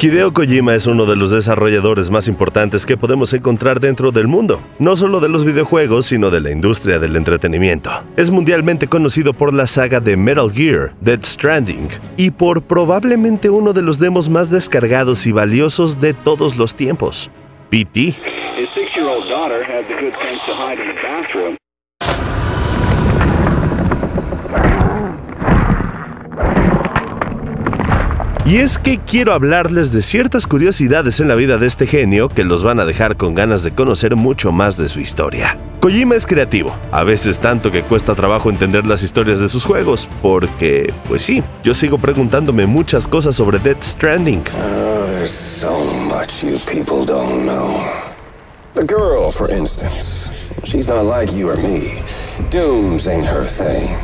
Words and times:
Hideo 0.00 0.32
Kojima 0.32 0.76
es 0.76 0.86
uno 0.86 1.06
de 1.06 1.16
los 1.16 1.30
desarrolladores 1.30 2.08
más 2.08 2.28
importantes 2.28 2.86
que 2.86 2.96
podemos 2.96 3.32
encontrar 3.32 3.80
dentro 3.80 4.12
del 4.12 4.28
mundo, 4.28 4.60
no 4.78 4.94
solo 4.94 5.18
de 5.18 5.28
los 5.28 5.44
videojuegos, 5.44 6.06
sino 6.06 6.30
de 6.30 6.40
la 6.40 6.52
industria 6.52 7.00
del 7.00 7.16
entretenimiento. 7.16 7.90
Es 8.16 8.30
mundialmente 8.30 8.86
conocido 8.86 9.32
por 9.34 9.52
la 9.52 9.66
saga 9.66 9.98
de 9.98 10.16
Metal 10.16 10.52
Gear, 10.52 10.94
Dead 11.00 11.18
Stranding, 11.24 11.88
y 12.16 12.30
por 12.30 12.62
probablemente 12.62 13.50
uno 13.50 13.72
de 13.72 13.82
los 13.82 13.98
demos 13.98 14.28
más 14.28 14.50
descargados 14.50 15.26
y 15.26 15.32
valiosos 15.32 15.98
de 15.98 16.14
todos 16.14 16.56
los 16.56 16.76
tiempos, 16.76 17.28
PT. 17.68 18.14
Y 28.48 28.56
es 28.56 28.78
que 28.78 28.98
quiero 28.98 29.34
hablarles 29.34 29.92
de 29.92 30.00
ciertas 30.00 30.46
curiosidades 30.46 31.20
en 31.20 31.28
la 31.28 31.34
vida 31.34 31.58
de 31.58 31.66
este 31.66 31.86
genio 31.86 32.30
que 32.30 32.44
los 32.44 32.64
van 32.64 32.80
a 32.80 32.86
dejar 32.86 33.18
con 33.18 33.34
ganas 33.34 33.62
de 33.62 33.74
conocer 33.74 34.16
mucho 34.16 34.52
más 34.52 34.78
de 34.78 34.88
su 34.88 35.00
historia. 35.00 35.58
Kojima 35.80 36.14
es 36.14 36.26
creativo, 36.26 36.74
a 36.90 37.04
veces 37.04 37.38
tanto 37.40 37.70
que 37.70 37.82
cuesta 37.82 38.14
trabajo 38.14 38.48
entender 38.48 38.86
las 38.86 39.02
historias 39.02 39.38
de 39.40 39.50
sus 39.50 39.66
juegos, 39.66 40.08
porque, 40.22 40.94
pues 41.08 41.20
sí, 41.20 41.42
yo 41.62 41.74
sigo 41.74 41.98
preguntándome 41.98 42.64
muchas 42.64 43.06
cosas 43.06 43.36
sobre 43.36 43.58
Dead 43.58 43.76
Stranding. 43.82 44.42
Oh. 44.56 44.98
The 48.74 48.84
girl, 48.84 49.30
for 49.30 49.50
instance, 49.50 50.30
she's 50.64 50.88
not 50.88 51.04
like 51.04 51.36
you 51.36 51.50
or 51.50 51.56
me. 51.56 52.02
Dooms 52.48 53.08
ain't 53.08 53.26
her 53.26 53.44
thing. 53.44 53.96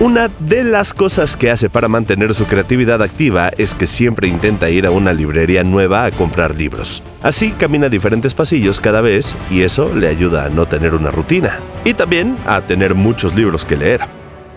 Una 0.00 0.30
de 0.38 0.64
las 0.64 0.94
cosas 0.94 1.36
que 1.36 1.50
hace 1.50 1.68
para 1.68 1.88
mantener 1.88 2.32
su 2.32 2.46
creatividad 2.46 3.02
activa 3.02 3.50
es 3.58 3.74
que 3.74 3.86
siempre 3.86 4.26
intenta 4.26 4.70
ir 4.70 4.86
a 4.86 4.90
una 4.90 5.12
librería 5.12 5.62
nueva 5.64 6.06
a 6.06 6.10
comprar 6.10 6.56
libros. 6.56 7.02
Así 7.22 7.52
camina 7.52 7.90
diferentes 7.90 8.32
pasillos 8.32 8.80
cada 8.80 9.02
vez 9.02 9.36
y 9.50 9.62
eso 9.62 9.94
le 9.94 10.08
ayuda 10.08 10.46
a 10.46 10.48
no 10.48 10.64
tener 10.64 10.94
una 10.94 11.10
rutina. 11.10 11.60
Y 11.84 11.92
también 11.92 12.38
a 12.46 12.62
tener 12.62 12.94
muchos 12.94 13.34
libros 13.34 13.66
que 13.66 13.76
leer. 13.76 14.00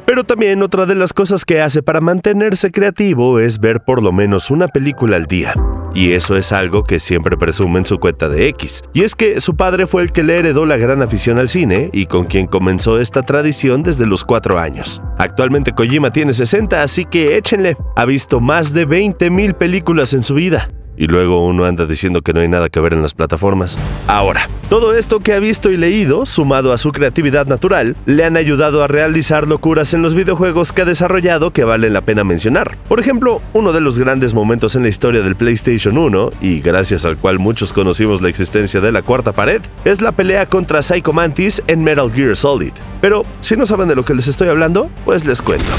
Pero 0.05 0.23
también 0.23 0.63
otra 0.63 0.85
de 0.85 0.95
las 0.95 1.11
cosas 1.11 1.43
que 1.43 1.59
hace 1.59 1.83
para 1.83 1.99
mantenerse 1.99 2.71
creativo 2.71 3.39
es 3.41 3.59
ver 3.59 3.81
por 3.81 4.01
lo 4.01 4.13
menos 4.13 4.49
una 4.51 4.69
película 4.69 5.17
al 5.17 5.25
día. 5.25 5.53
Y 5.97 6.11
eso 6.11 6.37
es 6.37 6.51
algo 6.51 6.83
que 6.83 6.99
siempre 6.99 7.37
presume 7.37 7.79
en 7.79 7.85
su 7.87 7.97
cuenta 7.97 8.29
de 8.29 8.49
X. 8.49 8.83
Y 8.93 9.01
es 9.01 9.15
que 9.15 9.41
su 9.41 9.55
padre 9.55 9.87
fue 9.87 10.03
el 10.03 10.11
que 10.11 10.21
le 10.21 10.37
heredó 10.37 10.67
la 10.67 10.77
gran 10.77 11.01
afición 11.01 11.39
al 11.39 11.49
cine 11.49 11.89
y 11.91 12.05
con 12.05 12.25
quien 12.25 12.45
comenzó 12.45 12.99
esta 12.99 13.23
tradición 13.23 13.81
desde 13.81 14.05
los 14.05 14.23
4 14.23 14.59
años. 14.59 15.01
Actualmente 15.17 15.71
Kojima 15.71 16.11
tiene 16.11 16.33
60, 16.33 16.83
así 16.83 17.03
que 17.03 17.35
échenle. 17.35 17.75
Ha 17.95 18.05
visto 18.05 18.39
más 18.39 18.73
de 18.73 18.87
20.000 18.87 19.55
películas 19.55 20.13
en 20.13 20.21
su 20.21 20.35
vida 20.35 20.69
y 20.97 21.07
luego 21.07 21.45
uno 21.45 21.65
anda 21.65 21.85
diciendo 21.85 22.21
que 22.21 22.33
no 22.33 22.41
hay 22.41 22.47
nada 22.47 22.69
que 22.69 22.79
ver 22.79 22.93
en 22.93 23.01
las 23.01 23.13
plataformas. 23.13 23.77
Ahora, 24.07 24.49
todo 24.69 24.95
esto 24.95 25.19
que 25.19 25.33
ha 25.33 25.39
visto 25.39 25.71
y 25.71 25.77
leído, 25.77 26.25
sumado 26.25 26.73
a 26.73 26.77
su 26.77 26.91
creatividad 26.91 27.45
natural, 27.45 27.95
le 28.05 28.25
han 28.25 28.35
ayudado 28.35 28.83
a 28.83 28.87
realizar 28.87 29.47
locuras 29.47 29.93
en 29.93 30.01
los 30.01 30.15
videojuegos 30.15 30.73
que 30.73 30.81
ha 30.81 30.85
desarrollado 30.85 31.51
que 31.51 31.63
valen 31.63 31.93
la 31.93 32.01
pena 32.01 32.23
mencionar. 32.23 32.77
Por 32.89 32.99
ejemplo, 32.99 33.41
uno 33.53 33.71
de 33.71 33.81
los 33.81 33.99
grandes 33.99 34.33
momentos 34.33 34.75
en 34.75 34.83
la 34.83 34.89
historia 34.89 35.21
del 35.21 35.35
PlayStation 35.35 35.97
1, 35.97 36.31
y 36.41 36.59
gracias 36.59 37.05
al 37.05 37.17
cual 37.17 37.39
muchos 37.39 37.71
conocimos 37.71 38.21
la 38.21 38.29
existencia 38.29 38.81
de 38.81 38.91
la 38.91 39.03
cuarta 39.03 39.31
pared, 39.31 39.61
es 39.85 40.01
la 40.01 40.11
pelea 40.11 40.45
contra 40.47 40.81
Psycho 40.81 41.13
Mantis 41.13 41.61
en 41.67 41.83
Metal 41.83 42.11
Gear 42.11 42.35
Solid. 42.35 42.73
Pero, 42.99 43.25
si 43.39 43.55
no 43.55 43.65
saben 43.65 43.87
de 43.87 43.95
lo 43.95 44.03
que 44.03 44.15
les 44.15 44.27
estoy 44.27 44.49
hablando, 44.49 44.89
pues 45.05 45.25
les 45.25 45.41
cuento. 45.41 45.71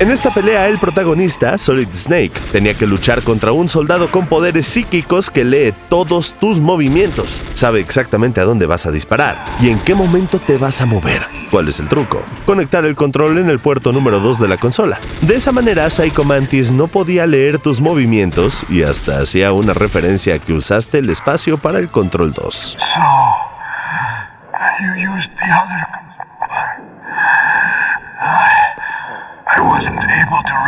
En 0.00 0.10
esta 0.10 0.32
pelea, 0.32 0.66
el 0.66 0.78
protagonista, 0.78 1.58
Solid 1.58 1.90
Snake, 1.92 2.32
tenía 2.52 2.72
que 2.72 2.86
luchar 2.86 3.22
contra 3.22 3.52
un 3.52 3.68
soldado 3.68 4.10
con 4.10 4.26
poderes 4.26 4.64
psíquicos 4.64 5.30
que 5.30 5.44
lee 5.44 5.74
todos 5.90 6.32
tus 6.40 6.58
movimientos, 6.58 7.42
sabe 7.52 7.80
exactamente 7.80 8.40
a 8.40 8.44
dónde 8.44 8.64
vas 8.64 8.86
a 8.86 8.92
disparar 8.92 9.44
y 9.60 9.68
en 9.68 9.78
qué 9.78 9.94
momento 9.94 10.38
te 10.38 10.56
vas 10.56 10.80
a 10.80 10.86
mover. 10.86 11.20
¿Cuál 11.50 11.68
es 11.68 11.80
el 11.80 11.88
truco? 11.88 12.24
Conectar 12.46 12.86
el 12.86 12.96
control 12.96 13.36
en 13.36 13.50
el 13.50 13.58
puerto 13.58 13.92
número 13.92 14.20
2 14.20 14.40
de 14.40 14.48
la 14.48 14.56
consola. 14.56 14.98
De 15.20 15.36
esa 15.36 15.52
manera, 15.52 15.90
Psycho 15.90 16.24
Mantis 16.24 16.72
no 16.72 16.86
podía 16.86 17.26
leer 17.26 17.58
tus 17.58 17.82
movimientos 17.82 18.64
y 18.70 18.84
hasta 18.84 19.20
hacía 19.20 19.52
una 19.52 19.74
referencia 19.74 20.36
a 20.36 20.38
que 20.38 20.54
usaste 20.54 20.96
el 21.00 21.10
espacio 21.10 21.58
para 21.58 21.78
el 21.78 21.90
control 21.90 22.32
2. 22.32 22.78
I 24.62 26.09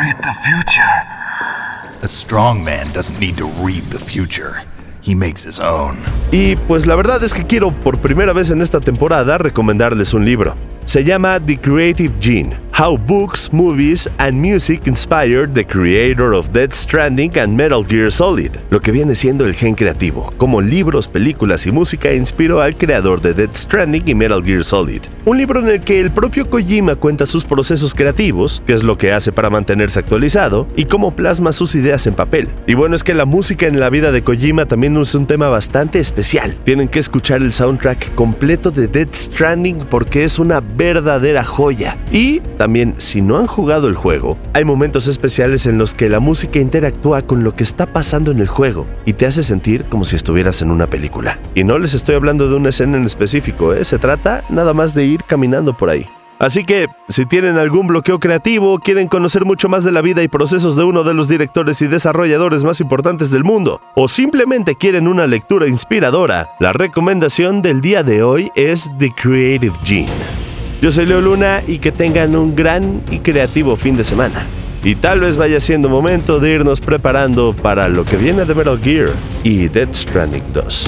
read 0.03 0.17
the 0.23 0.35
future. 0.43 2.03
A 2.03 2.09
strong 2.09 2.65
man 2.65 2.91
doesn't 2.93 3.19
need 3.21 3.37
to 3.37 3.47
read 3.63 3.85
the 3.91 3.99
future. 3.99 4.57
He 5.01 5.15
makes 5.15 5.45
his 5.45 5.61
own. 5.61 5.97
Y 6.33 6.57
pues 6.57 6.87
la 6.87 6.97
verdad 6.97 7.23
es 7.23 7.33
que 7.33 7.45
quiero 7.45 7.71
por 7.71 7.99
primera 8.01 8.33
vez 8.33 8.51
en 8.51 8.63
esta 8.63 8.81
temporada 8.81 9.39
recomendarles 9.39 10.13
un 10.15 10.25
libro. 10.25 10.57
Se 10.85 11.05
llama 11.05 11.39
The 11.39 11.59
Creative 11.59 12.15
Gene 12.21 12.62
How 12.75 12.97
Books, 12.97 13.53
Movies 13.53 14.09
and 14.17 14.41
Music 14.41 14.87
Inspired 14.87 15.53
the 15.53 15.65
Creator 15.65 16.33
of 16.33 16.53
Dead 16.53 16.73
Stranding 16.73 17.39
and 17.39 17.55
Metal 17.55 17.85
Gear 17.85 18.11
Solid, 18.11 18.51
lo 18.71 18.81
que 18.81 18.91
viene 18.91 19.15
siendo 19.15 19.45
el 19.45 19.55
gen 19.55 19.75
creativo, 19.75 20.33
como 20.39 20.63
libros, 20.63 21.07
películas 21.07 21.67
y 21.67 21.71
música 21.71 22.15
inspiró 22.15 22.63
al 22.63 22.75
creador 22.75 23.21
de 23.21 23.35
Dead 23.35 23.51
Stranding 23.55 24.05
y 24.07 24.15
Metal 24.15 24.43
Gear 24.43 24.65
Solid. 24.65 25.03
Un 25.27 25.37
libro 25.37 25.61
en 25.61 25.69
el 25.69 25.81
que 25.81 26.01
el 26.01 26.11
propio 26.13 26.49
Kojima 26.49 26.95
cuenta 26.95 27.27
sus 27.27 27.45
procesos 27.45 27.95
creativos, 27.95 28.63
qué 28.67 28.73
es 28.73 28.85
lo 28.85 28.97
que 28.97 29.13
hace 29.13 29.33
para 29.33 29.51
mantenerse 29.51 29.99
actualizado 29.99 30.67
y 30.75 30.87
cómo 30.87 31.15
plasma 31.15 31.53
sus 31.53 31.75
ideas 31.75 32.07
en 32.07 32.15
papel. 32.15 32.49
Y 32.67 32.73
bueno, 32.73 32.97
es 32.97 33.05
que 33.05 33.13
la 33.13 33.27
música 33.27 33.67
en 33.67 33.81
la 33.81 33.91
vida 33.91 34.13
de 34.13 34.25
Kojima 34.25 34.65
también 34.65 34.97
es 34.97 35.15
un 35.15 35.27
tema 35.27 35.49
bastante 35.49 35.99
especial. 36.01 36.57
Tienen 36.65 36.89
que 36.89 37.01
escuchar 37.01 37.43
el 37.43 37.53
soundtrack 37.53 38.15
completo 38.15 38.71
de 38.71 38.89
Dead 38.89 39.09
Stranding 39.13 39.79
porque 39.91 40.25
es 40.25 40.39
una 40.39 40.61
verdadera 40.61 41.45
joya. 41.45 41.99
Y 42.11 42.41
también, 42.63 42.95
si 42.99 43.23
no 43.23 43.39
han 43.39 43.49
jugado 43.49 43.89
el 43.89 43.97
juego, 43.97 44.39
hay 44.55 44.65
momentos 44.65 45.09
especiales 45.09 45.67
en 45.67 45.79
los 45.79 45.97
que 45.97 46.09
la 46.09 46.21
música 46.21 46.61
interactúa 46.61 47.23
con 47.23 47.43
lo 47.43 47.57
que 47.57 47.65
está 47.65 47.93
pasando 47.93 48.31
en 48.31 48.39
el 48.39 48.47
juego 48.47 48.87
y 49.05 49.15
te 49.15 49.27
hace 49.27 49.43
sentir 49.43 49.87
como 49.87 50.05
si 50.05 50.15
estuvieras 50.15 50.63
en 50.63 50.71
una 50.71 50.87
película. 50.87 51.41
Y 51.57 51.65
no 51.65 51.77
les 51.81 51.93
estoy 51.93 52.15
hablando 52.15 52.49
de 52.49 52.55
una 52.55 52.69
escena 52.69 52.99
en 52.99 53.05
específico, 53.05 53.75
¿eh? 53.75 53.85
se 53.85 53.99
trata 53.99 54.45
nada 54.49 54.75
más 54.75 54.95
de 54.95 55.05
ir 55.05 55.25
caminando 55.25 55.77
por 55.77 55.91
ahí. 55.91 56.07
Así 56.39 56.63
que, 56.63 56.87
si 57.09 57.27
tienen 57.27 57.59
algún 57.59 57.89
bloqueo 57.89 58.21
creativo, 58.21 58.79
quieren 58.79 59.09
conocer 59.09 59.45
mucho 59.45 59.69
más 59.69 59.83
de 59.83 59.91
la 59.91 60.01
vida 60.01 60.23
y 60.23 60.29
procesos 60.29 60.77
de 60.77 60.85
uno 60.85 61.03
de 61.03 61.15
los 61.15 61.27
directores 61.27 61.83
y 61.83 61.89
desarrolladores 61.89 62.63
más 62.63 62.81
importantes 62.81 63.33
del 63.33 63.43
mundo, 63.43 63.81
o 63.97 64.07
simplemente 64.07 64.77
quieren 64.77 65.09
una 65.09 65.27
lectura 65.27 65.67
inspiradora, 65.67 66.53
la 66.61 66.73
recomendación 66.73 67.61
del 67.61 67.81
día 67.81 68.05
de 68.05 68.23
hoy 68.23 68.53
es 68.55 68.89
The 68.99 69.11
Creative 69.21 69.75
Gene. 69.83 70.42
Yo 70.83 70.91
soy 70.91 71.07
Leo 71.07 71.21
Luna 71.21 71.63
y 71.65 71.79
que 71.79 71.93
tengan 71.93 72.35
un 72.35 72.57
gran 72.57 73.03
y 73.09 73.21
creativo 73.21 73.77
fin 73.77 73.97
de 73.97 74.03
semana. 74.03 74.45
Y 74.83 74.97
tal 74.97 75.21
vez 75.21 75.37
vaya 75.37 75.61
siendo 75.61 75.89
momento 75.89 76.41
de 76.41 76.51
irnos 76.51 76.81
preparando 76.81 77.55
para 77.55 77.89
lo 77.89 78.05
que 78.05 78.17
viene 78.17 78.45
de 78.45 78.53
Metal 78.53 78.81
Gear 78.83 79.11
y 79.45 79.69
Dead 79.69 79.91
Stranding 79.95 80.53
2. 80.53 80.87